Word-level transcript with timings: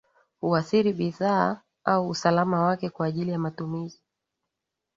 Huathiri 0.39 0.93
bidhaa 0.93 1.61
au 1.83 2.09
usalama 2.09 2.61
wake 2.61 2.89
kwa 2.89 3.05
ajili 3.07 3.31
ya 3.31 3.39
matumizi 3.39 4.01